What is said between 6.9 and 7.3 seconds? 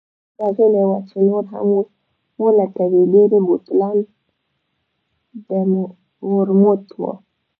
وو.